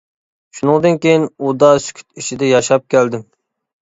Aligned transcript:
شۇنىڭدىن 0.59 0.97
كېيىن، 1.03 1.27
ئۇدا 1.49 1.69
سۈكۈت 1.89 2.23
ئىچىدە 2.23 2.51
ياشاپ 2.53 2.89
كەلدىم. 2.95 3.29